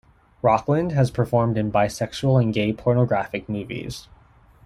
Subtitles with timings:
[0.41, 4.07] Rockland has performed in bisexual and gay pornographic movies.